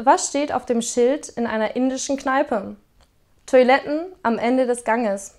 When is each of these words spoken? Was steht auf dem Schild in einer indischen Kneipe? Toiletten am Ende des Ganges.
Was 0.00 0.28
steht 0.28 0.52
auf 0.52 0.64
dem 0.64 0.80
Schild 0.80 1.28
in 1.28 1.48
einer 1.48 1.74
indischen 1.74 2.16
Kneipe? 2.16 2.76
Toiletten 3.46 4.12
am 4.22 4.38
Ende 4.38 4.64
des 4.64 4.84
Ganges. 4.84 5.34